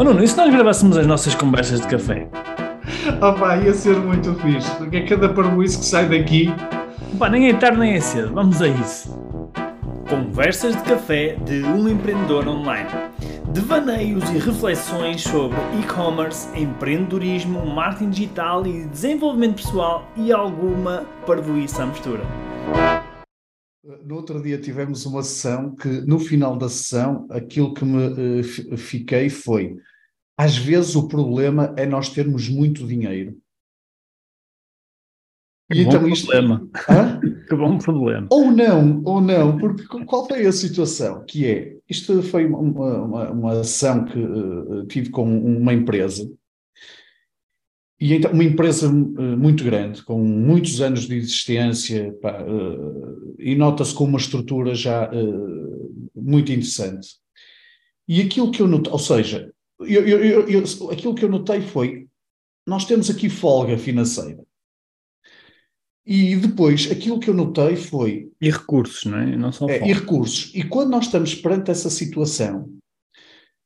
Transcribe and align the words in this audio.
Oh 0.00 0.02
Nuno, 0.02 0.24
e 0.24 0.26
se 0.26 0.34
nós 0.34 0.50
gravássemos 0.50 0.96
as 0.96 1.06
nossas 1.06 1.34
conversas 1.34 1.78
de 1.82 1.86
café? 1.86 2.26
Oh 3.20 3.34
pá, 3.34 3.58
ia 3.58 3.74
ser 3.74 3.96
muito 3.98 4.34
fixe, 4.36 4.74
porque 4.76 4.96
é 4.96 5.06
cada 5.06 5.28
parboice 5.28 5.78
que 5.78 5.84
sai 5.84 6.08
daqui. 6.08 6.48
Pá, 7.18 7.28
nem 7.28 7.50
é 7.50 7.52
tarde 7.52 7.78
nem 7.78 7.92
é 7.92 8.00
cedo, 8.00 8.32
vamos 8.32 8.62
a 8.62 8.68
isso. 8.68 9.14
Conversas 10.08 10.74
de 10.74 10.82
café 10.84 11.36
de 11.44 11.62
um 11.64 11.86
empreendedor 11.86 12.48
online. 12.48 12.88
Devaneios 13.52 14.24
e 14.30 14.38
reflexões 14.38 15.20
sobre 15.20 15.58
e-commerce, 15.78 16.48
empreendedorismo, 16.58 17.66
marketing 17.66 18.08
digital 18.08 18.66
e 18.66 18.86
desenvolvimento 18.86 19.56
pessoal 19.56 20.10
e 20.16 20.32
alguma 20.32 21.04
parvoíça 21.26 21.82
à 21.82 21.86
mistura. 21.86 22.22
No 24.06 24.16
outro 24.16 24.42
dia 24.42 24.58
tivemos 24.58 25.04
uma 25.04 25.22
sessão 25.22 25.74
que, 25.74 25.88
no 25.88 26.18
final 26.18 26.56
da 26.56 26.70
sessão, 26.70 27.26
aquilo 27.30 27.74
que 27.74 27.84
me 27.84 28.40
uh, 28.40 28.76
fiquei 28.78 29.28
foi: 29.28 29.76
às 30.40 30.56
vezes 30.56 30.96
o 30.96 31.06
problema 31.06 31.74
é 31.76 31.84
nós 31.84 32.08
termos 32.08 32.48
muito 32.48 32.86
dinheiro. 32.86 33.36
Que 35.70 35.80
e 35.80 35.84
bom 35.84 35.90
então 35.90 36.08
isto... 36.08 36.28
problema. 36.28 36.66
Hã? 36.88 37.20
que 37.46 37.54
bom 37.54 37.76
problema. 37.76 38.26
Ou 38.30 38.50
não, 38.50 39.02
ou 39.04 39.20
não, 39.20 39.58
porque 39.58 39.84
qual 40.06 40.26
foi 40.26 40.46
a 40.46 40.52
situação? 40.52 41.26
Que 41.26 41.46
é, 41.46 41.76
isto 41.86 42.22
foi 42.22 42.46
uma, 42.46 42.58
uma, 42.58 43.30
uma 43.30 43.60
ação 43.60 44.06
que 44.06 44.18
uh, 44.18 44.86
tive 44.86 45.10
com 45.10 45.24
uma 45.28 45.74
empresa 45.74 46.26
e 48.00 48.14
então, 48.14 48.32
uma 48.32 48.42
empresa 48.42 48.88
uh, 48.88 49.36
muito 49.36 49.62
grande, 49.62 50.02
com 50.02 50.18
muitos 50.24 50.80
anos 50.80 51.06
de 51.06 51.16
existência, 51.16 52.16
pá, 52.22 52.42
uh, 52.42 53.36
e 53.38 53.54
nota-se 53.54 53.94
com 53.94 54.04
uma 54.04 54.18
estrutura 54.18 54.74
já 54.74 55.10
muito 56.16 56.50
interessante. 56.50 57.08
E 58.08 58.22
aquilo 58.22 58.50
que 58.50 58.62
eu 58.62 58.66
notei, 58.66 58.90
ou 58.90 58.98
seja, 58.98 59.52
eu, 59.80 60.06
eu, 60.06 60.48
eu, 60.48 60.64
aquilo 60.90 61.14
que 61.14 61.24
eu 61.24 61.28
notei 61.28 61.60
foi: 61.60 62.06
nós 62.66 62.84
temos 62.84 63.10
aqui 63.10 63.28
folga 63.28 63.78
financeira. 63.78 64.44
E 66.04 66.34
depois, 66.36 66.90
aquilo 66.90 67.20
que 67.20 67.30
eu 67.30 67.34
notei 67.34 67.76
foi. 67.76 68.30
E 68.40 68.50
recursos, 68.50 69.04
não 69.04 69.18
é? 69.18 69.36
Não 69.36 69.52
só 69.52 69.68
é, 69.68 69.86
E 69.86 69.92
recursos. 69.92 70.50
E 70.54 70.64
quando 70.64 70.90
nós 70.90 71.06
estamos 71.06 71.34
perante 71.34 71.70
essa 71.70 71.90
situação, 71.90 72.68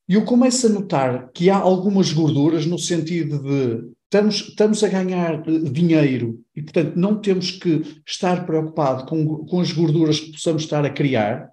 eu 0.09 0.25
começo 0.25 0.67
a 0.67 0.71
notar 0.71 1.31
que 1.33 1.49
há 1.49 1.57
algumas 1.57 2.13
gorduras 2.13 2.67
no 2.67 2.79
sentido 2.79 3.39
de 3.39 3.95
estamos, 4.05 4.49
estamos 4.49 4.85
a 4.85 4.89
ganhar 4.89 5.43
dinheiro 5.43 6.41
e, 6.55 6.63
portanto, 6.63 6.97
não 6.97 7.21
temos 7.21 7.51
que 7.51 7.83
estar 8.07 8.45
preocupado 8.45 9.07
com, 9.07 9.45
com 9.47 9.61
as 9.61 9.73
gorduras 9.73 10.21
que 10.21 10.33
possamos 10.33 10.63
estar 10.63 10.85
a 10.85 10.91
criar, 10.91 11.51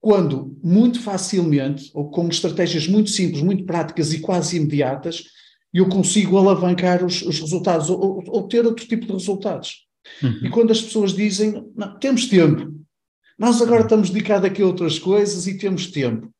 quando 0.00 0.58
muito 0.62 1.00
facilmente, 1.00 1.90
ou 1.92 2.10
com 2.10 2.28
estratégias 2.28 2.88
muito 2.88 3.10
simples, 3.10 3.42
muito 3.42 3.64
práticas 3.64 4.12
e 4.12 4.20
quase 4.20 4.56
imediatas, 4.56 5.24
eu 5.72 5.88
consigo 5.88 6.38
alavancar 6.38 7.04
os, 7.04 7.22
os 7.22 7.38
resultados 7.38 7.90
ou, 7.90 8.24
ou, 8.26 8.48
ter 8.48 8.64
outro 8.64 8.86
tipo 8.86 9.06
de 9.06 9.12
resultados. 9.12 9.86
Uhum. 10.22 10.46
E 10.46 10.50
quando 10.50 10.70
as 10.70 10.80
pessoas 10.80 11.12
dizem, 11.12 11.70
temos 12.00 12.26
tempo, 12.26 12.74
nós 13.38 13.60
agora 13.62 13.82
estamos 13.82 14.10
dedicados 14.10 14.48
aqui 14.48 14.62
a 14.62 14.66
outras 14.66 14.98
coisas 14.98 15.46
e 15.46 15.58
temos 15.58 15.88
tempo. 15.88 16.30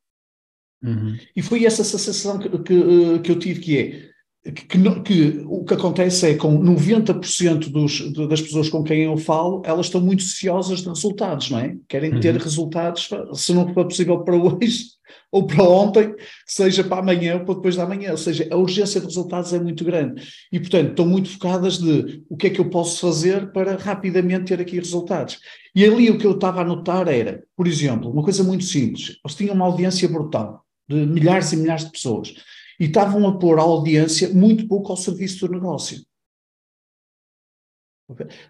Uhum. 0.82 1.16
E 1.36 1.42
foi 1.42 1.64
essa 1.66 1.84
sensação 1.84 2.38
que, 2.38 2.48
que, 2.48 2.74
eh, 2.74 3.18
que 3.18 3.30
eu 3.30 3.38
tive, 3.38 3.60
que 3.60 3.78
é, 3.78 4.09
que, 4.42 5.02
que, 5.02 5.44
o 5.46 5.64
que 5.64 5.74
acontece 5.74 6.30
é 6.30 6.34
com 6.34 6.58
90% 6.58 7.70
dos, 7.70 8.10
das 8.26 8.40
pessoas 8.40 8.70
com 8.70 8.82
quem 8.82 9.02
eu 9.02 9.16
falo, 9.18 9.60
elas 9.66 9.86
estão 9.86 10.00
muito 10.00 10.24
ansiosas 10.24 10.80
de 10.80 10.88
resultados, 10.88 11.50
não 11.50 11.58
é? 11.58 11.76
Querem 11.86 12.18
ter 12.20 12.34
uhum. 12.34 12.40
resultados, 12.40 13.10
se 13.34 13.52
não 13.52 13.72
for 13.74 13.84
possível 13.84 14.20
para 14.20 14.36
hoje 14.36 14.84
ou 15.30 15.46
para 15.46 15.62
ontem, 15.62 16.14
seja 16.46 16.82
para 16.82 17.02
amanhã 17.02 17.34
ou 17.34 17.44
para 17.44 17.54
depois 17.54 17.76
da 17.76 17.86
manhã. 17.86 18.12
Ou 18.12 18.16
seja, 18.16 18.48
a 18.50 18.56
urgência 18.56 18.98
de 18.98 19.06
resultados 19.06 19.52
é 19.52 19.60
muito 19.60 19.84
grande. 19.84 20.26
E, 20.50 20.58
portanto, 20.58 20.88
estão 20.90 21.06
muito 21.06 21.28
focadas 21.28 21.76
de 21.76 22.22
o 22.28 22.34
que 22.34 22.46
é 22.46 22.50
que 22.50 22.60
eu 22.60 22.70
posso 22.70 22.98
fazer 22.98 23.52
para 23.52 23.76
rapidamente 23.76 24.46
ter 24.46 24.60
aqui 24.60 24.76
resultados. 24.76 25.38
E 25.74 25.84
ali 25.84 26.08
o 26.08 26.16
que 26.16 26.26
eu 26.26 26.32
estava 26.32 26.62
a 26.62 26.64
notar 26.64 27.08
era, 27.08 27.44
por 27.54 27.66
exemplo, 27.66 28.10
uma 28.10 28.22
coisa 28.22 28.42
muito 28.42 28.64
simples. 28.64 29.18
Eles 29.22 29.36
tinham 29.36 29.54
uma 29.54 29.66
audiência 29.66 30.08
brutal, 30.08 30.64
de 30.88 30.94
milhares 30.94 31.52
e 31.52 31.58
milhares 31.58 31.84
de 31.84 31.92
pessoas 31.92 32.32
e 32.80 32.86
estavam 32.86 33.28
a 33.28 33.38
pôr 33.38 33.58
a 33.58 33.62
audiência 33.62 34.30
muito 34.30 34.66
pouco 34.66 34.90
ao 34.90 34.96
serviço 34.96 35.46
do 35.46 35.52
negócio. 35.52 36.02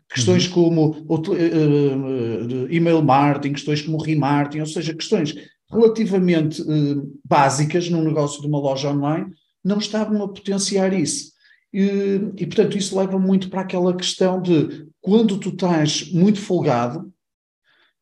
Questões 0.08 0.46
uhum. 0.46 0.52
como 0.52 0.91
uh, 0.91 2.72
email 2.72 3.02
marketing, 3.02 3.54
questões 3.54 3.82
como 3.82 4.00
remarketing, 4.00 4.60
ou 4.60 4.66
seja, 4.66 4.94
questões 4.94 5.34
relativamente 5.68 6.62
uh, 6.62 7.20
básicas 7.24 7.91
num 7.91 8.04
negócio 8.04 8.41
de 8.41 8.46
uma 8.46 8.58
loja 8.58 8.91
online, 8.91 9.34
não 9.62 9.78
estavam 9.78 10.22
a 10.22 10.28
potenciar 10.28 10.92
isso. 10.94 11.32
E, 11.72 12.20
e, 12.36 12.47
portanto, 12.47 12.78
isso 12.78 12.98
leva 12.98 13.18
muito 13.18 13.50
para 13.50 13.60
aquela 13.60 13.94
questão 13.94 14.41
de 14.41 14.86
quando 15.00 15.38
tu 15.38 15.50
estás 15.50 16.10
muito 16.10 16.41
folgado, 16.41 17.12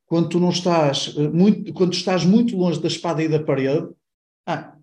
quando 0.07 0.29
tu 0.29 0.39
não 0.39 0.51
estás 0.51 1.15
muito, 1.15 1.73
quando 1.73 1.93
estás 1.93 2.25
muito 2.25 2.57
longe 2.57 2.81
da 2.81 2.89
espada 2.89 3.23
e 3.23 3.29
da 3.29 3.43
parede, 3.43 3.89
ah, 4.47 4.78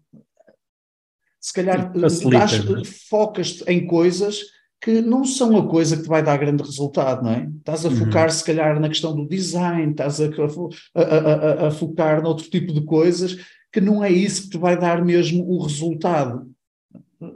se 1.45 1.53
calhar 1.53 1.93
é? 1.93 2.85
focas-te 3.07 3.63
em 3.71 3.85
coisas 3.85 4.39
que 4.81 4.99
não 4.99 5.23
são 5.23 5.55
a 5.55 5.67
coisa 5.67 5.95
que 5.95 6.01
te 6.01 6.09
vai 6.09 6.23
dar 6.23 6.37
grande 6.37 6.63
resultado, 6.63 7.23
não 7.23 7.31
é? 7.31 7.47
Estás 7.57 7.85
a 7.85 7.89
uhum. 7.89 7.97
focar, 7.97 8.31
se 8.31 8.43
calhar, 8.43 8.79
na 8.79 8.89
questão 8.89 9.15
do 9.15 9.27
design, 9.27 9.91
estás 9.91 10.19
a, 10.19 10.25
a, 10.25 11.03
a, 11.03 11.67
a, 11.67 11.71
focar 11.71 12.23
noutro 12.23 12.49
tipo 12.49 12.73
de 12.73 12.83
coisas 12.83 13.37
que 13.71 13.79
não 13.79 14.03
é 14.03 14.09
isso 14.09 14.43
que 14.43 14.49
te 14.49 14.57
vai 14.57 14.75
dar 14.75 15.05
mesmo 15.05 15.47
o 15.47 15.61
resultado. 15.61 16.51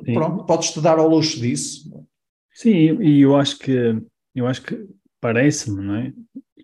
Sim. 0.04 0.14
Pronto, 0.16 0.44
podes-te 0.44 0.82
dar 0.82 0.98
ao 0.98 1.08
luxo 1.08 1.40
disso. 1.40 2.04
Sim, 2.52 3.00
e 3.04 3.22
eu 3.22 3.36
acho 3.36 3.60
que, 3.60 3.96
eu 4.34 4.48
acho 4.48 4.64
que 4.64 4.88
parece-me, 5.22 5.86
não 5.86 5.96
é? 5.96 6.14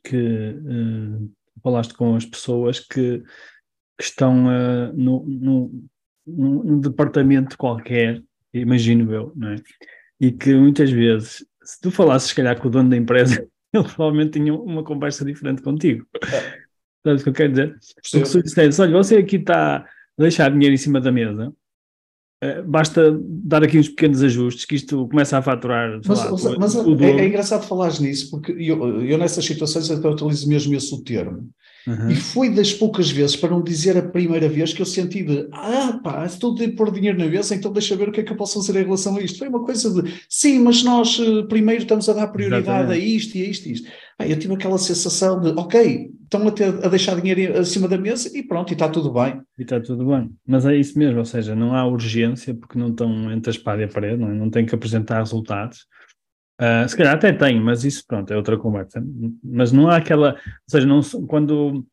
Que 0.03 0.17
uh, 0.17 1.31
falaste 1.61 1.93
com 1.93 2.15
as 2.15 2.25
pessoas 2.25 2.79
que, 2.79 3.19
que 3.99 4.03
estão 4.03 4.47
uh, 4.47 4.91
no, 4.95 5.23
no 5.27 5.85
num, 6.25 6.63
num 6.63 6.79
departamento 6.79 7.57
qualquer, 7.57 8.21
imagino 8.53 9.13
eu, 9.13 9.31
não 9.35 9.49
é? 9.49 9.55
E 10.19 10.31
que 10.31 10.53
muitas 10.53 10.89
vezes, 10.89 11.45
se 11.63 11.81
tu 11.81 11.91
falasses, 11.91 12.29
se 12.29 12.35
calhar, 12.35 12.59
com 12.59 12.67
o 12.67 12.71
dono 12.71 12.89
da 12.89 12.97
empresa, 12.97 13.47
ele 13.73 13.83
provavelmente 13.83 14.39
tinha 14.39 14.53
uma 14.53 14.83
conversa 14.83 15.25
diferente 15.25 15.61
contigo. 15.61 16.05
É. 16.15 16.65
Sabes 17.05 17.21
o 17.21 17.23
que 17.23 17.29
eu 17.29 17.33
quero 17.33 17.51
dizer? 17.51 17.77
Porque 18.11 18.25
se 18.25 18.41
dissesse, 18.41 18.81
olha, 18.81 18.91
você 18.91 19.17
aqui 19.17 19.35
está 19.35 19.77
a 19.77 19.85
deixar 20.17 20.49
dinheiro 20.49 20.73
em 20.73 20.77
cima 20.77 20.99
da 20.99 21.11
mesa, 21.11 21.53
eh, 22.41 22.61
basta 22.61 23.17
dar 23.21 23.63
aqui 23.63 23.79
uns 23.79 23.89
pequenos 23.89 24.21
ajustes 24.21 24.65
que 24.65 24.75
isto 24.75 25.07
começa 25.07 25.37
a 25.37 25.41
faturar. 25.41 25.99
Mas, 26.05 26.43
lá, 26.43 26.55
mas 26.59 26.75
o, 26.75 27.01
é, 27.01 27.11
é, 27.11 27.27
engraçado 27.27 27.67
falar 27.67 27.91
nisso, 27.99 28.29
porque 28.29 28.51
eu, 28.51 29.01
eu 29.01 29.17
nessas 29.17 29.45
situações 29.45 29.89
até 29.89 30.07
utilizo 30.07 30.47
mesmo 30.47 30.75
esse 30.75 31.03
termo. 31.03 31.49
Uhum. 31.87 32.09
E 32.09 32.15
foi 32.15 32.49
das 32.49 32.73
poucas 32.73 33.11
vezes, 33.11 33.35
para 33.35 33.49
não 33.49 33.61
dizer 33.61 33.95
a 33.97 34.01
primeira 34.01 34.49
vez, 34.49 34.73
que 34.73 34.81
eu 34.81 34.85
senti 34.85 35.23
de 35.23 35.47
ah 35.51 35.99
pá, 36.03 36.25
estou 36.25 36.55
a 36.55 36.75
pôr 36.75 36.91
dinheiro 36.91 37.17
na 37.17 37.25
mesa, 37.25 37.53
então 37.53 37.71
deixa 37.71 37.95
ver 37.95 38.09
o 38.09 38.11
que 38.11 38.21
é 38.21 38.23
que 38.23 38.31
eu 38.31 38.37
posso 38.37 38.55
fazer 38.55 38.79
em 38.79 38.83
relação 38.83 39.15
a 39.17 39.21
isto. 39.21 39.37
Foi 39.37 39.47
uma 39.47 39.63
coisa 39.63 40.01
de 40.01 40.11
sim, 40.27 40.59
mas 40.59 40.83
nós 40.83 41.19
uh, 41.19 41.47
primeiro 41.47 41.83
estamos 41.83 42.09
a 42.09 42.13
dar 42.13 42.27
prioridade 42.27 42.63
Exatamente. 42.63 42.93
a 42.93 42.97
isto 42.97 43.37
e 43.37 43.43
a 43.43 43.49
isto 43.49 43.67
e 43.67 43.71
isto. 43.73 43.91
Ah, 44.17 44.27
eu 44.27 44.39
tive 44.39 44.53
aquela 44.53 44.77
sensação 44.77 45.41
de 45.41 45.49
ok, 45.49 46.09
estão 46.23 46.47
a, 46.47 46.51
ter, 46.51 46.85
a 46.85 46.87
deixar 46.87 47.19
dinheiro 47.19 47.59
acima 47.59 47.87
da 47.87 47.97
mesa 47.97 48.35
e 48.35 48.41
pronto, 48.41 48.71
e 48.71 48.73
está 48.73 48.89
tudo 48.89 49.11
bem. 49.11 49.41
E 49.59 49.63
está 49.63 49.79
tudo 49.79 50.05
bem. 50.05 50.31
Mas 50.47 50.65
é 50.65 50.75
isso 50.75 50.97
mesmo, 50.97 51.19
ou 51.19 51.25
seja, 51.25 51.55
não 51.55 51.75
há 51.75 51.85
urgência 51.85 52.53
porque 52.53 52.79
não 52.79 52.89
estão 52.89 53.31
entre 53.31 53.49
a 53.49 53.53
espada 53.53 53.81
e 53.81 53.85
a 53.85 53.87
parede, 53.87 54.21
não, 54.21 54.29
é? 54.29 54.33
não 54.33 54.49
têm 54.49 54.65
que 54.65 54.73
apresentar 54.73 55.19
resultados. 55.19 55.85
Uh, 56.59 56.87
se 56.87 56.95
calhar 56.95 57.15
até 57.15 57.33
tem, 57.33 57.59
mas 57.59 57.83
isso 57.83 58.05
pronto, 58.07 58.31
é 58.31 58.37
outra 58.37 58.57
conversa. 58.57 59.03
Mas 59.43 59.71
não 59.71 59.89
há 59.89 59.97
aquela, 59.97 60.33
ou 60.33 60.69
seja, 60.69 60.87
não, 60.87 61.01
quando, 61.27 61.85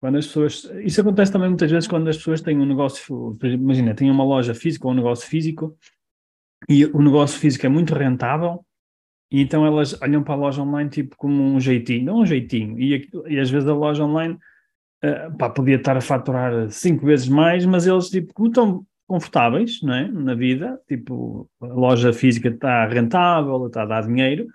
quando 0.00 0.18
as 0.18 0.26
pessoas, 0.26 0.70
isso 0.82 1.00
acontece 1.00 1.30
também 1.30 1.48
muitas 1.48 1.70
vezes 1.70 1.88
quando 1.88 2.08
as 2.08 2.16
pessoas 2.16 2.40
têm 2.40 2.58
um 2.58 2.66
negócio, 2.66 3.38
imagina, 3.42 3.94
têm 3.94 4.10
uma 4.10 4.24
loja 4.24 4.54
física 4.54 4.86
ou 4.86 4.92
um 4.92 4.96
negócio 4.96 5.28
físico 5.28 5.76
e 6.68 6.84
o 6.86 7.00
negócio 7.00 7.38
físico 7.38 7.66
é 7.66 7.68
muito 7.68 7.94
rentável 7.94 8.64
e 9.30 9.40
então 9.40 9.64
elas 9.64 10.00
olham 10.02 10.24
para 10.24 10.34
a 10.34 10.36
loja 10.36 10.62
online 10.62 10.90
tipo 10.90 11.16
como 11.16 11.42
um 11.42 11.60
jeitinho, 11.60 12.04
não 12.04 12.20
um 12.20 12.26
jeitinho, 12.26 12.78
e, 12.80 13.08
e 13.28 13.38
às 13.38 13.48
vezes 13.48 13.68
a 13.68 13.74
loja 13.74 14.04
online 14.04 14.34
uh, 15.04 15.36
pá, 15.38 15.48
podia 15.48 15.76
estar 15.76 15.96
a 15.96 16.00
faturar 16.00 16.68
cinco 16.70 17.06
vezes 17.06 17.28
mais, 17.28 17.64
mas 17.64 17.86
eles 17.86 18.08
tipo, 18.08 18.34
como 18.34 18.48
estão 18.48 18.86
confortáveis 19.10 19.82
não 19.82 19.92
é? 19.92 20.06
na 20.06 20.34
vida, 20.34 20.80
tipo, 20.86 21.50
a 21.60 21.66
loja 21.66 22.12
física 22.12 22.48
está 22.48 22.86
rentável, 22.86 23.66
está 23.66 23.82
a 23.82 23.86
dar 23.86 24.06
dinheiro, 24.06 24.46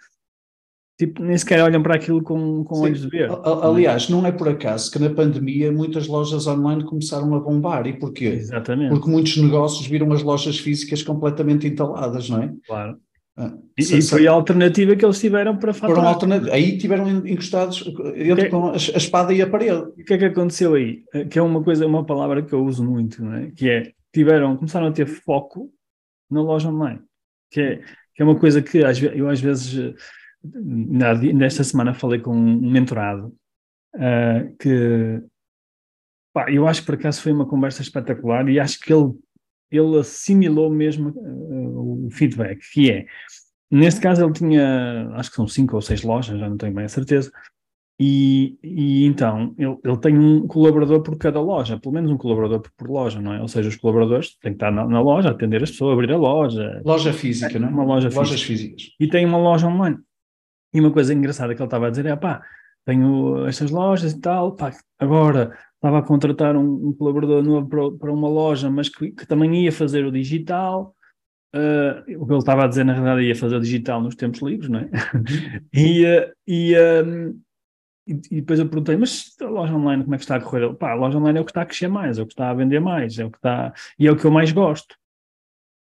tipo, 0.97 1.21
nem 1.21 1.37
sequer 1.37 1.61
olham 1.61 1.83
para 1.83 1.95
aquilo 1.95 2.23
com, 2.23 2.63
com 2.63 2.79
olhos 2.79 3.01
de 3.01 3.09
ver. 3.09 3.29
Aliás, 3.43 4.07
não 4.07 4.25
é 4.25 4.31
por 4.31 4.47
acaso 4.47 4.89
que 4.89 4.97
na 4.97 5.09
pandemia 5.09 5.73
muitas 5.73 6.07
lojas 6.07 6.47
online 6.47 6.85
começaram 6.85 7.35
a 7.35 7.39
bombar. 7.41 7.85
E 7.85 7.99
porquê? 7.99 8.27
Exatamente. 8.27 8.91
Porque 8.91 9.09
muitos 9.09 9.35
negócios 9.35 9.85
viram 9.87 10.09
as 10.13 10.23
lojas 10.23 10.57
físicas 10.57 11.03
completamente 11.03 11.67
entaladas, 11.67 12.29
não 12.29 12.41
é? 12.41 12.53
Claro. 12.65 12.95
Ah, 13.37 13.51
e, 13.77 13.81
e, 13.81 14.01
foi 14.01 14.25
a 14.25 14.31
alternativa 14.31 14.95
que 14.95 15.03
eles 15.03 15.19
tiveram 15.19 15.57
para 15.57 15.73
faturar. 15.73 16.17
Aí 16.49 16.77
tiveram 16.77 17.27
encostados 17.27 17.83
entre 18.15 18.47
com 18.47 18.67
a, 18.67 18.71
a, 18.71 18.77
espada 18.77 19.33
e 19.33 19.41
a 19.41 19.49
parede. 19.49 19.81
O 19.99 20.05
que 20.05 20.13
é 20.13 20.17
que 20.17 20.23
aconteceu 20.23 20.75
aí? 20.75 21.03
Que 21.29 21.37
é 21.37 21.41
uma 21.41 21.61
coisa, 21.61 21.85
uma 21.85 22.05
palavra 22.05 22.41
que 22.41 22.53
eu 22.53 22.63
uso 22.63 22.85
muito, 22.85 23.21
não 23.21 23.33
é? 23.33 23.51
Que 23.51 23.69
é 23.69 23.91
tiveram, 24.15 24.57
começaram 24.57 24.87
a 24.87 24.91
ter 24.91 25.05
foco 25.05 25.71
na 26.29 26.41
loja 26.41 26.69
online, 26.69 27.01
que 27.51 27.61
é, 27.61 27.75
que 28.13 28.21
é 28.21 28.25
uma 28.25 28.39
coisa 28.39 28.61
que 28.61 28.79
eu 28.79 29.29
às 29.29 29.39
vezes, 29.39 29.95
nesta 30.43 31.63
semana 31.63 31.93
falei 31.93 32.19
com 32.19 32.31
um 32.35 32.71
mentorado, 32.71 33.35
uh, 33.95 34.55
que 34.57 35.21
pá, 36.33 36.51
eu 36.51 36.67
acho 36.67 36.81
que 36.81 36.85
por 36.87 36.95
acaso 36.95 37.21
foi 37.21 37.31
uma 37.31 37.47
conversa 37.47 37.81
espetacular 37.81 38.47
e 38.49 38.59
acho 38.59 38.79
que 38.79 38.93
ele, 38.93 39.13
ele 39.69 39.99
assimilou 39.99 40.69
mesmo 40.69 41.09
uh, 41.09 42.07
o 42.07 42.11
feedback, 42.11 42.59
que 42.71 42.91
é, 42.91 43.05
neste 43.69 43.99
caso 43.99 44.23
ele 44.23 44.33
tinha, 44.33 45.09
acho 45.13 45.29
que 45.29 45.35
são 45.35 45.47
cinco 45.47 45.75
ou 45.75 45.81
seis 45.81 46.03
lojas, 46.03 46.39
já 46.39 46.49
não 46.49 46.57
tenho 46.57 46.73
bem 46.73 46.85
a 46.85 46.89
certeza, 46.89 47.31
e, 47.97 48.57
e, 48.61 49.05
então 49.05 49.55
ele, 49.57 49.77
ele, 49.83 49.97
tem 49.97 50.17
um 50.17 50.45
colaborador 50.47 51.01
por 51.01 51.17
cada 51.17 51.39
loja, 51.39 51.79
pelo 51.79 51.93
menos 51.93 52.11
um 52.11 52.17
colaborador 52.17 52.59
por, 52.59 52.71
por 52.71 52.89
loja, 52.89 53.21
não 53.21 53.33
é? 53.33 53.41
Ou 53.41 53.47
seja, 53.47 53.69
os 53.69 53.77
colaboradores 53.77 54.37
têm 54.39 54.51
que 54.51 54.57
estar 54.57 54.71
na, 54.71 54.85
na, 54.85 55.01
loja, 55.01 55.29
atender 55.29 55.63
as 55.63 55.71
pessoas, 55.71 55.93
abrir 55.93 56.11
a 56.11 56.17
loja. 56.17 56.81
Loja 56.83 57.13
física, 57.13 57.57
não 57.57 57.69
é? 57.69 57.71
Uma 57.71 57.85
loja 57.85 58.09
Lojas 58.09 58.41
física. 58.41 58.75
físicas. 58.75 58.95
E 58.99 59.07
tem 59.07 59.25
uma 59.25 59.37
loja 59.37 59.67
online. 59.67 59.97
E 60.73 60.79
uma 60.81 60.91
coisa 60.91 61.13
engraçada 61.13 61.55
que 61.55 61.61
ele 61.61 61.67
estava 61.67 61.87
a 61.87 61.89
dizer 61.89 62.05
é: 62.05 62.15
pá, 62.17 62.41
tenho 62.85 63.47
estas 63.47 63.71
lojas 63.71 64.11
e 64.11 64.19
tal, 64.19 64.55
pá, 64.55 64.73
agora 64.99 65.57
estava 65.75 65.99
a 65.99 66.03
contratar 66.03 66.57
um, 66.57 66.89
um 66.89 66.93
colaborador 66.93 67.41
novo 67.43 67.69
para, 67.69 67.91
para, 67.91 68.11
uma 68.11 68.27
loja, 68.27 68.69
mas 68.69 68.89
que, 68.89 69.11
que, 69.11 69.25
também 69.25 69.63
ia 69.63 69.71
fazer 69.71 70.05
o 70.05 70.11
digital. 70.11 70.93
Uh, 71.55 72.19
o 72.21 72.25
que 72.25 72.33
ele 72.33 72.39
estava 72.39 72.65
a 72.65 72.67
dizer, 72.67 72.83
na 72.83 72.91
realidade, 72.91 73.21
ia 73.21 73.35
fazer 73.35 73.55
o 73.55 73.61
digital 73.61 74.01
nos 74.01 74.15
tempos 74.15 74.41
livres, 74.41 74.67
não 74.67 74.79
é? 74.79 74.83
Uhum. 74.83 75.23
e, 75.73 76.05
uh, 76.05 76.31
e, 76.45 76.75
uh, 76.75 77.44
e, 78.07 78.41
depois 78.41 78.59
eu 78.59 78.67
perguntei, 78.67 78.95
mas 78.95 79.35
a 79.41 79.45
loja 79.45 79.73
online 79.73 80.03
como 80.03 80.15
é 80.15 80.17
que 80.17 80.23
está 80.23 80.35
a 80.35 80.41
correr? 80.41 80.73
Pá, 80.75 80.91
a 80.91 80.95
loja 80.95 81.17
online 81.17 81.39
é 81.39 81.41
o 81.41 81.45
que 81.45 81.51
está 81.51 81.63
a 81.63 81.65
crescer 81.65 81.87
mais, 81.87 82.17
é 82.17 82.21
o 82.21 82.25
que 82.25 82.33
está 82.33 82.49
a 82.49 82.53
vender 82.53 82.79
mais, 82.79 83.17
é 83.17 83.25
o 83.25 83.31
que 83.31 83.37
está. 83.37 83.73
E 83.97 84.07
é 84.07 84.11
o 84.11 84.15
que 84.15 84.25
eu 84.25 84.31
mais 84.31 84.51
gosto. 84.51 84.95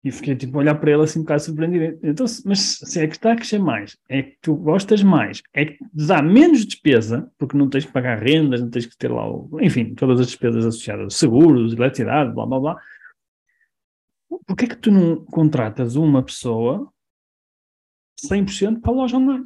E 0.03 0.11
fiquei 0.11 0.35
tipo 0.35 0.55
a 0.57 0.59
olhar 0.59 0.75
para 0.75 0.91
ele 0.91 1.03
assim 1.03 1.19
um 1.19 1.23
bocado 1.23 1.41
surpreendido. 1.41 1.99
Então, 2.03 2.25
mas 2.45 2.59
se 2.83 3.01
é 3.01 3.07
que 3.07 3.15
está 3.15 3.33
a 3.33 3.35
crescer 3.35 3.57
mais, 3.57 3.97
é 4.07 4.21
que 4.21 4.37
tu 4.39 4.55
gostas 4.55 5.01
mais, 5.01 5.41
é 5.51 5.65
que 5.65 5.79
dá 5.91 6.21
menos 6.21 6.63
despesa, 6.63 7.29
porque 7.39 7.57
não 7.57 7.67
tens 7.67 7.85
que 7.85 7.91
pagar 7.91 8.21
rendas, 8.21 8.61
não 8.61 8.69
tens 8.69 8.85
que 8.85 8.95
ter 8.95 9.11
lá, 9.11 9.27
o, 9.27 9.49
enfim, 9.59 9.95
todas 9.95 10.19
as 10.19 10.27
despesas 10.27 10.65
associadas, 10.65 11.15
seguros, 11.15 11.73
eletricidade, 11.73 12.33
blá 12.33 12.45
blá 12.45 12.59
blá. 12.59 12.81
Porquê 14.45 14.65
é 14.65 14.67
que 14.67 14.77
tu 14.77 14.91
não 14.91 15.25
contratas 15.25 15.95
uma 15.95 16.23
pessoa 16.23 16.93
100% 18.23 18.81
para 18.81 18.91
a 18.91 18.95
loja 18.95 19.17
online? 19.17 19.45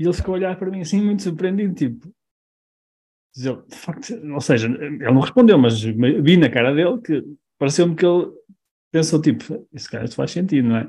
E 0.00 0.04
ele 0.04 0.14
ficou 0.14 0.32
a 0.32 0.38
olhar 0.38 0.58
para 0.58 0.70
mim 0.70 0.80
assim, 0.80 0.98
muito 1.02 1.22
surpreendido, 1.22 1.74
tipo. 1.74 2.10
Ele, 3.36 3.62
de 3.68 3.76
facto, 3.76 4.14
ou 4.32 4.40
seja, 4.40 4.66
ele 4.66 4.96
não 4.96 5.20
respondeu, 5.20 5.58
mas 5.58 5.78
vi 5.82 6.38
na 6.38 6.48
cara 6.48 6.74
dele 6.74 6.98
que 7.02 7.22
pareceu-me 7.58 7.94
que 7.94 8.06
ele 8.06 8.32
pensou, 8.90 9.20
tipo, 9.20 9.68
esse 9.74 9.90
cara 9.90 10.08
faz 10.08 10.30
sentido, 10.30 10.68
não 10.68 10.76
é? 10.78 10.88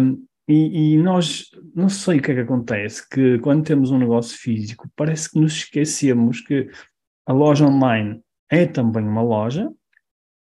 Um, 0.00 0.26
e, 0.48 0.94
e, 0.94 0.98
nós, 0.98 1.48
não 1.76 1.88
sei 1.88 2.18
o 2.18 2.22
que 2.22 2.32
é 2.32 2.34
que 2.34 2.40
acontece, 2.40 3.08
que 3.08 3.38
quando 3.38 3.64
temos 3.64 3.92
um 3.92 3.98
negócio 3.98 4.36
físico, 4.36 4.90
parece 4.96 5.30
que 5.30 5.38
nos 5.38 5.52
esquecemos 5.52 6.40
que 6.40 6.68
a 7.24 7.32
loja 7.32 7.66
online 7.66 8.20
é 8.50 8.66
também 8.66 9.06
uma 9.06 9.22
loja, 9.22 9.70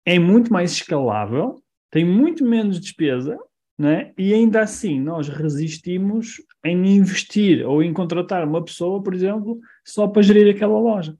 é 0.04 0.18
muito 0.18 0.52
mais 0.52 0.72
escalável, 0.72 1.56
tem 1.90 2.04
muito 2.04 2.44
menos 2.44 2.78
despesa 2.78 3.38
né? 3.82 4.12
e 4.16 4.32
ainda 4.32 4.60
assim 4.60 5.00
nós 5.00 5.28
resistimos 5.28 6.40
em 6.64 6.86
investir 6.86 7.66
ou 7.66 7.82
em 7.82 7.92
contratar 7.92 8.46
uma 8.46 8.64
pessoa, 8.64 9.02
por 9.02 9.12
exemplo, 9.12 9.58
só 9.84 10.06
para 10.06 10.22
gerir 10.22 10.54
aquela 10.54 10.78
loja. 10.78 11.16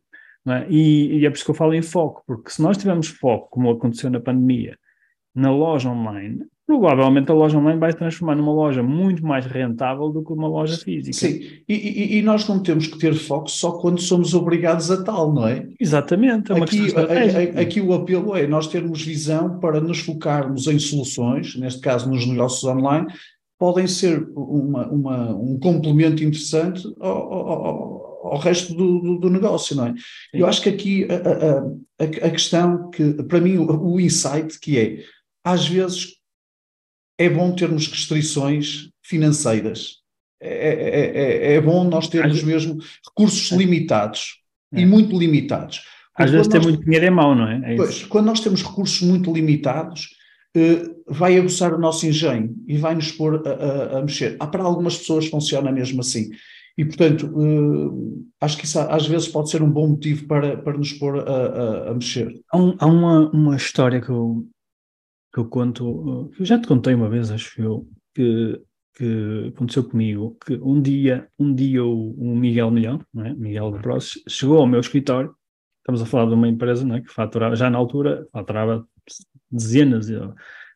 É? 0.46 0.66
E, 0.70 1.18
e, 1.18 1.26
é 1.26 1.30
por 1.30 1.34
isso 1.34 1.44
que 1.44 1.50
eu 1.50 1.56
falo 1.56 1.74
em 1.74 1.82
foco, 1.82 2.22
porque 2.24 2.50
se 2.50 2.62
nós 2.62 2.78
tivermos 2.78 3.08
foco, 3.08 3.48
como 3.50 3.68
aconteceu 3.68 4.10
na 4.10 4.20
pandemia, 4.20 4.78
na 5.34 5.50
loja 5.50 5.88
online, 5.88 6.44
provavelmente 6.66 7.30
a 7.30 7.34
loja 7.34 7.58
online 7.58 7.78
vai 7.78 7.92
se 7.92 7.98
transformar 7.98 8.36
numa 8.36 8.52
loja 8.52 8.82
muito 8.82 9.24
mais 9.24 9.44
rentável 9.46 10.08
do 10.10 10.24
que 10.24 10.32
uma 10.32 10.48
loja 10.48 10.76
física. 10.76 11.16
Sim, 11.16 11.40
e, 11.68 11.74
e, 11.74 12.18
e, 12.18 12.22
nós 12.22 12.46
não 12.48 12.62
temos 12.62 12.86
que 12.86 12.98
ter 12.98 13.14
foco 13.14 13.50
só 13.50 13.72
quando 13.72 14.00
somos 14.00 14.32
obrigados 14.32 14.90
a 14.90 15.02
tal, 15.02 15.32
não 15.32 15.46
é? 15.46 15.68
Exatamente, 15.78 16.52
é 16.52 16.54
uma 16.54 16.64
aqui, 16.64 16.94
a, 16.96 17.58
a, 17.58 17.62
aqui 17.62 17.80
o 17.80 17.92
apelo 17.92 18.36
é 18.36 18.46
nós 18.46 18.68
termos 18.68 19.02
visão 19.02 19.58
para 19.58 19.80
nos 19.80 20.00
focarmos 20.00 20.66
em 20.66 20.78
soluções, 20.78 21.56
neste 21.56 21.80
caso 21.80 22.08
nos 22.08 22.26
negócios 22.26 22.64
online, 22.64 23.06
podem 23.58 23.86
ser 23.86 24.28
uma, 24.34 24.88
uma, 24.88 25.36
um 25.36 25.58
complemento 25.58 26.24
interessante 26.24 26.82
ao, 27.00 27.32
ao, 27.32 28.28
ao 28.32 28.38
resto 28.38 28.74
do, 28.74 28.98
do, 29.00 29.18
do, 29.18 29.30
negócio, 29.30 29.76
não 29.76 29.86
é? 29.86 29.90
Sim. 29.90 29.96
Eu 30.34 30.46
acho 30.46 30.62
que 30.62 30.68
aqui 30.68 31.06
a, 31.10 32.02
a, 32.02 32.26
a, 32.26 32.30
questão 32.30 32.90
que, 32.90 33.22
para 33.24 33.40
mim, 33.40 33.58
o, 33.58 33.94
o 33.94 34.00
insight 34.00 34.58
que 34.58 34.78
é, 34.78 35.04
às 35.44 35.66
vezes 35.68 36.21
é 37.24 37.30
bom 37.30 37.52
termos 37.54 37.86
restrições 37.86 38.88
financeiras. 39.02 39.96
É, 40.40 40.48
é, 40.48 41.52
é, 41.52 41.54
é 41.54 41.60
bom 41.60 41.84
nós 41.84 42.08
termos 42.08 42.42
mesmo 42.42 42.78
recursos 43.08 43.50
limitados 43.52 44.38
e 44.72 44.84
muito 44.84 45.16
limitados. 45.16 45.82
Às 46.16 46.30
vezes 46.30 46.48
ter 46.48 46.60
muito 46.60 46.84
dinheiro 46.84 47.06
é 47.06 47.10
mau, 47.10 47.34
não 47.34 47.48
é? 47.48 47.74
é 47.74 47.76
pois, 47.76 48.04
quando 48.04 48.26
nós 48.26 48.40
temos 48.40 48.62
recursos 48.62 49.00
muito 49.02 49.32
limitados, 49.32 50.08
eh, 50.54 50.82
vai 51.06 51.38
aguçar 51.38 51.72
o 51.72 51.78
nosso 51.78 52.06
engenho 52.06 52.54
e 52.66 52.76
vai 52.76 52.94
nos 52.94 53.10
pôr 53.10 53.42
a, 53.46 53.50
a, 53.50 53.98
a, 53.98 54.02
mexer. 54.02 54.36
Há 54.38 54.46
para 54.46 54.62
algumas 54.62 54.98
pessoas 54.98 55.26
funciona 55.26 55.72
mesmo 55.72 56.00
assim. 56.00 56.30
E, 56.76 56.84
portanto, 56.84 57.26
uh, 57.26 58.26
acho 58.40 58.56
que 58.56 58.64
isso 58.64 58.78
às 58.78 59.06
vezes 59.06 59.28
pode 59.28 59.50
ser 59.50 59.62
um 59.62 59.70
bom 59.70 59.88
motivo 59.88 60.26
para, 60.26 60.56
para 60.56 60.76
nos 60.76 60.92
pôr 60.94 61.19
a, 61.19 61.90
a 61.90 61.94
mexer. 61.94 62.32
Há, 62.50 62.56
um, 62.56 62.74
há 62.78 62.86
uma, 62.86 63.30
uma 63.30 63.56
história 63.56 64.00
que 64.00 64.08
eu, 64.08 64.46
que 65.32 65.40
eu 65.40 65.46
conto, 65.46 66.31
eu 66.38 66.44
já 66.44 66.58
te 66.61 66.69
contei 66.69 66.94
uma 66.94 67.08
vez, 67.08 67.31
acho 67.31 67.61
eu, 67.61 67.88
que, 68.14 68.61
que 68.94 69.52
aconteceu 69.55 69.84
comigo, 69.84 70.37
que 70.44 70.55
um 70.56 70.81
dia, 70.81 71.29
um 71.38 71.55
dia 71.55 71.82
o, 71.82 72.11
o 72.12 72.37
Miguel 72.37 72.70
Milhão, 72.70 73.00
é? 73.17 73.32
Miguel 73.32 73.73
de 73.73 73.79
Bros, 73.79 74.23
chegou 74.29 74.58
ao 74.58 74.67
meu 74.67 74.81
escritório, 74.81 75.34
estamos 75.79 76.02
a 76.02 76.06
falar 76.06 76.26
de 76.26 76.34
uma 76.34 76.49
empresa 76.49 76.87
é? 76.94 77.00
que 77.00 77.08
faturava, 77.08 77.56
já 77.56 77.70
na 77.70 77.79
altura, 77.79 78.26
faturava 78.31 78.87
dezenas, 79.50 80.06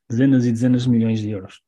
dezenas 0.09 0.47
e 0.47 0.53
dezenas 0.53 0.85
de 0.85 0.91
milhões 0.91 1.21
de 1.21 1.31
euros. 1.31 1.61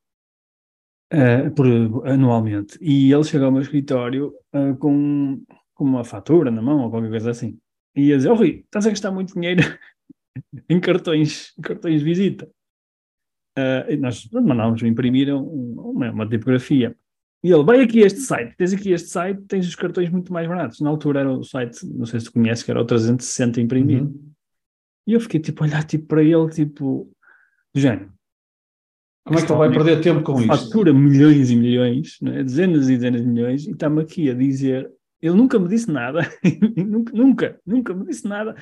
Uh, 1.11 1.49
por, 1.55 2.07
anualmente. 2.07 2.77
E 2.79 3.11
ele 3.11 3.23
chegou 3.23 3.47
ao 3.47 3.51
meu 3.51 3.63
escritório 3.63 4.31
uh, 4.53 4.77
com, 4.77 5.43
com 5.73 5.83
uma 5.83 6.03
fatura 6.03 6.51
na 6.51 6.61
mão 6.61 6.81
ou 6.81 6.91
qualquer 6.91 7.09
coisa 7.09 7.31
assim. 7.31 7.59
E 7.95 8.09
ia 8.09 8.17
dizer, 8.17 8.29
oh 8.29 8.35
Rui, 8.35 8.61
estás 8.63 8.85
a 8.85 8.91
gastar 8.91 9.09
muito 9.09 9.33
dinheiro 9.33 9.63
em 10.69 10.79
cartões, 10.79 11.51
cartões 11.63 11.99
de 11.99 12.05
visita. 12.05 12.47
Uh, 13.57 13.97
nós 13.99 14.27
mandámos 14.31 14.81
imprimir 14.83 15.33
um, 15.33 15.73
uma, 15.91 16.11
uma, 16.11 16.29
tipografia. 16.29 16.95
E 17.43 17.51
ele, 17.51 17.63
vai 17.63 17.81
aqui 17.81 17.99
este 17.99 18.19
site, 18.19 18.55
tens 18.57 18.73
aqui 18.73 18.91
este 18.91 19.09
site, 19.09 19.41
tens 19.47 19.67
os 19.67 19.75
cartões 19.75 20.09
muito 20.09 20.31
mais 20.31 20.47
baratos. 20.47 20.79
Na 20.81 20.89
altura 20.89 21.21
era 21.21 21.31
o 21.31 21.43
site, 21.43 21.85
não 21.85 22.05
sei 22.05 22.19
se 22.19 22.27
tu 22.27 22.33
conheces, 22.33 22.63
que 22.63 22.71
era 22.71 22.81
o 22.81 22.85
360 22.85 23.61
imprimir. 23.61 24.03
Uhum. 24.03 24.31
E 25.07 25.13
eu 25.13 25.19
fiquei 25.19 25.39
tipo 25.39 25.63
a 25.63 25.67
olhar 25.67 25.83
tipo, 25.83 26.05
para 26.05 26.23
ele, 26.23 26.49
tipo, 26.49 27.11
do 27.73 27.79
género. 27.79 28.11
Como 29.25 29.39
é 29.39 29.45
que 29.45 29.51
ele 29.51 29.59
vai 29.59 29.71
perder 29.71 30.01
tempo 30.01 30.21
com 30.21 30.37
fatura 30.37 30.53
isso? 30.55 30.65
Fatura 30.65 30.93
milhões 30.93 31.49
e 31.49 31.55
milhões, 31.55 32.17
é? 32.23 32.43
dezenas 32.43 32.89
e 32.89 32.95
dezenas 32.95 33.21
de 33.21 33.27
milhões, 33.27 33.67
e 33.67 33.71
está-me 33.71 34.01
aqui 34.01 34.29
a 34.29 34.33
dizer. 34.33 34.89
Ele 35.21 35.35
nunca 35.35 35.59
me 35.59 35.67
disse 35.67 35.91
nada, 35.91 36.21
nunca, 36.77 37.13
nunca, 37.13 37.59
nunca 37.65 37.93
me 37.93 38.05
disse 38.05 38.27
nada 38.27 38.55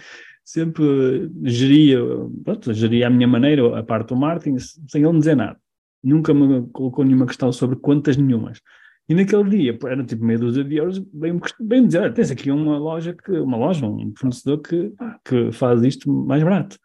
sempre 0.48 1.30
geria, 1.44 2.00
pronto, 2.46 2.74
geria 2.74 3.08
a 3.08 3.10
minha 3.10 3.28
maneira 3.28 3.78
a 3.78 3.84
parte 3.84 4.08
do 4.08 4.16
marketing, 4.16 4.58
sem 4.88 5.04
ele 5.04 5.12
me 5.12 5.20
dizer 5.20 5.36
nada. 5.36 5.60
Nunca 6.02 6.34
me 6.34 6.66
colocou 6.70 7.04
nenhuma 7.04 7.26
questão 7.26 7.52
sobre 7.52 7.76
quantas 7.76 8.16
nenhumas. 8.16 8.62
E 9.10 9.14
naquele 9.14 9.50
dia, 9.50 9.78
era 9.86 10.06
tipo 10.06 10.24
meia 10.24 10.40
dúzia 10.40 10.64
de 10.64 10.78
euros, 10.78 11.00
bem 11.00 11.34
me 11.34 11.88
dizer, 11.88 12.14
tens 12.14 12.32
aqui 12.32 12.50
uma 12.50 12.78
loja, 12.78 13.14
que, 13.14 13.32
uma 13.32 13.58
loja, 13.58 13.86
um 13.86 14.14
fornecedor 14.18 14.62
que, 14.62 14.94
que 15.26 15.52
faz 15.52 15.84
isto 15.84 16.10
mais 16.10 16.42
barato. 16.42 16.80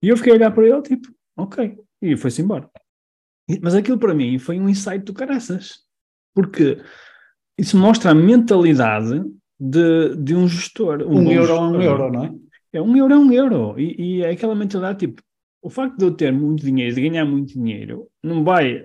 E 0.00 0.08
eu 0.08 0.16
fiquei 0.16 0.32
a 0.32 0.36
olhar 0.36 0.52
para 0.52 0.68
ele, 0.68 0.82
tipo, 0.82 1.08
ok, 1.36 1.76
e 2.00 2.16
foi-se 2.16 2.40
embora. 2.40 2.70
Mas 3.62 3.74
aquilo 3.74 3.98
para 3.98 4.14
mim 4.14 4.38
foi 4.38 4.60
um 4.60 4.68
insight 4.68 5.04
do 5.04 5.12
caraças, 5.12 5.80
porque 6.32 6.80
isso 7.58 7.76
mostra 7.76 8.12
a 8.12 8.14
mentalidade 8.14 9.24
de, 9.58 10.14
de 10.16 10.36
um 10.36 10.46
gestor. 10.46 11.02
Um, 11.02 11.22
um 11.22 11.32
euro 11.32 11.52
a 11.52 11.68
um 11.68 11.82
euro, 11.82 12.12
não 12.12 12.24
é? 12.24 12.45
É 12.76 12.82
um 12.82 12.96
euro 12.96 13.14
é 13.14 13.18
um 13.18 13.32
euro. 13.32 13.80
E, 13.80 14.18
e 14.18 14.22
é 14.22 14.30
aquela 14.30 14.54
mentalidade, 14.54 15.00
tipo, 15.00 15.22
o 15.62 15.70
facto 15.70 15.96
de 15.96 16.04
eu 16.04 16.14
ter 16.14 16.32
muito 16.32 16.64
dinheiro, 16.64 16.94
de 16.94 17.08
ganhar 17.08 17.24
muito 17.24 17.54
dinheiro, 17.54 18.08
não 18.22 18.44
vai. 18.44 18.84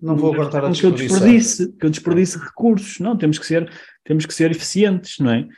Não 0.00 0.16
vou 0.16 0.34
cortar 0.34 0.64
a 0.64 0.70
que 0.70 0.84
eu 0.84 0.92
desperdice, 0.92 1.72
que 1.72 1.84
eu 1.84 1.90
desperdice 1.90 2.38
recursos. 2.38 3.00
Não, 3.00 3.16
temos 3.16 3.38
que 3.38 3.46
ser, 3.46 3.68
temos 4.04 4.24
que 4.24 4.32
ser 4.34 4.50
eficientes, 4.50 5.18
não 5.18 5.32
é? 5.32 5.48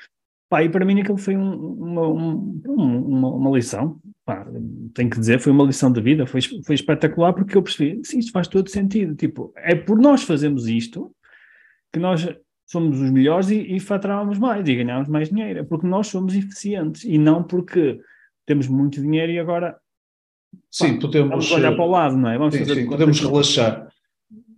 Pá, 0.48 0.62
e 0.62 0.68
para 0.68 0.84
mim 0.84 1.00
aquilo 1.00 1.18
foi 1.18 1.36
um, 1.36 1.52
uma, 1.52 2.08
um, 2.08 2.62
uma, 2.66 3.28
uma, 3.28 3.50
lição, 3.56 3.98
pá, 4.24 4.46
tenho 4.94 5.08
que 5.08 5.18
dizer, 5.18 5.40
foi 5.40 5.50
uma 5.50 5.64
lição 5.64 5.90
de 5.90 6.00
vida, 6.00 6.26
foi, 6.26 6.40
foi 6.42 6.74
espetacular 6.74 7.32
porque 7.32 7.56
eu 7.56 7.62
percebi, 7.62 8.00
sim, 8.04 8.18
isto 8.18 8.32
faz 8.32 8.48
todo 8.48 8.68
sentido, 8.68 9.14
tipo, 9.14 9.50
é 9.56 9.74
por 9.74 9.98
nós 9.98 10.22
fazermos 10.22 10.68
isto 10.68 11.10
que 11.90 11.98
nós 11.98 12.26
somos 12.72 13.00
os 13.00 13.10
melhores 13.10 13.50
e, 13.50 13.76
e 13.76 13.78
faturávamos 13.78 14.38
mais 14.38 14.66
e 14.66 14.74
ganhávamos 14.74 15.08
mais 15.08 15.28
dinheiro, 15.28 15.60
é 15.60 15.62
porque 15.62 15.86
nós 15.86 16.06
somos 16.06 16.34
eficientes 16.34 17.04
e 17.04 17.18
não 17.18 17.42
porque 17.42 18.00
temos 18.46 18.66
muito 18.66 19.00
dinheiro 19.00 19.30
e 19.30 19.38
agora 19.38 19.76
sim, 20.70 20.94
pá, 20.94 21.02
podemos 21.02 21.30
vamos 21.30 21.52
olhar 21.52 21.72
para 21.72 21.84
o 21.84 21.90
lado, 21.90 22.16
não 22.16 22.30
é? 22.30 22.38
Vamos 22.38 22.54
sim, 22.54 22.64
sim, 22.64 22.86
podemos 22.86 23.20
relaxar. 23.20 23.88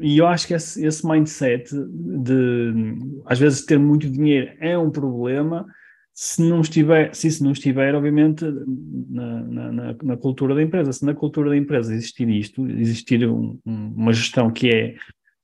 E 0.00 0.18
eu 0.18 0.26
acho 0.26 0.47
que 0.47 0.54
esse, 0.54 0.85
esse 0.87 1.06
mindset 1.06 1.68
de 1.73 2.94
às 3.26 3.38
vezes 3.38 3.64
ter 3.64 3.78
muito 3.78 4.09
dinheiro 4.09 4.52
é 4.61 4.78
um 4.78 4.90
problema 4.90 5.66
se 6.12 6.40
não 6.42 6.61
estiver, 6.61 7.12
se 7.12 7.26
isso 7.26 7.42
não 7.42 7.50
estiver, 7.50 7.92
obviamente, 7.97 8.44
na, 8.44 9.42
na, 9.42 9.97
na, 10.00 10.16
cultura 10.16 10.54
da 10.54 10.62
empresa. 10.62 10.92
Se 10.92 11.04
na 11.04 11.12
cultura 11.12 11.50
da 11.50 11.56
empresa 11.56 11.92
existir 11.92 12.28
isto, 12.28 12.64
existir 12.71 13.28
um, 13.28 13.59
uma 13.66 14.12
gestão 14.12 14.49
que 14.49 14.71
é, 14.71 14.94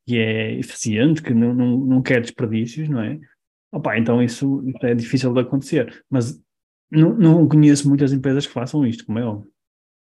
que 0.06 0.18
é 0.18 0.58
eficiente, 0.58 1.22
que 1.22 1.32
não, 1.32 1.54
não, 1.54 1.76
não 1.78 2.02
quer 2.02 2.20
desperdícios, 2.20 2.88
não 2.88 3.00
é? 3.00 3.18
Opa, 3.72 3.96
então 3.98 4.22
isso, 4.22 4.62
é 4.82 4.94
difícil 4.94 5.32
de 5.32 5.40
acontecer. 5.40 6.04
Mas 6.10 6.40
não, 6.90 7.14
não 7.14 7.48
conheço 7.48 7.88
muitas 7.88 8.12
empresas 8.12 8.46
que 8.46 8.52
façam 8.52 8.86
isto, 8.86 9.06
como 9.06 9.18
é 9.18 9.24
óbvio. 9.24 9.50